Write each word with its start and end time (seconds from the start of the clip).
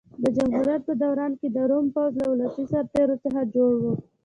د 0.23 0.23
جمهوریت 0.37 0.81
په 0.87 0.93
دوران 1.03 1.31
کې 1.39 1.47
د 1.51 1.57
روم 1.69 1.85
پوځ 1.95 2.13
له 2.19 2.25
ولسي 2.31 2.63
سرتېرو 2.71 3.15
څخه 3.23 3.41
جوړ 3.55 3.73
و. 3.81 3.83